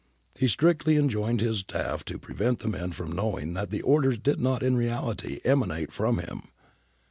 [0.33, 4.17] He strictly enjoined on his staff to prevent the men from knowing that the orders
[4.17, 6.47] did not in reality emanate from him.